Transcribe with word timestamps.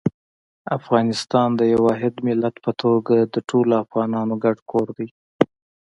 افغانستان 0.77 1.49
د 1.55 1.61
یو 1.71 1.79
واحد 1.87 2.13
ملت 2.27 2.55
په 2.65 2.71
توګه 2.81 3.15
د 3.33 3.35
ټولو 3.49 3.73
افغانانو 3.83 4.33
ګډ 4.43 4.57
کور 4.71 4.87
دی. 4.97 5.07